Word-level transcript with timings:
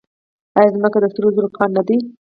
آیا 0.57 0.69
ځمکه 0.75 0.97
د 1.01 1.05
سرو 1.13 1.29
زرو 1.35 1.49
کان 1.57 1.69
نه 1.77 1.81
دی؟ 1.87 1.97